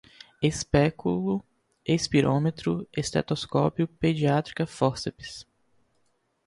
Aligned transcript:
espéculo, 0.41 1.45
espirômetro, 1.85 2.87
estetoscópio, 2.91 3.87
pediátrica, 3.87 4.65
fórceps 4.65 5.45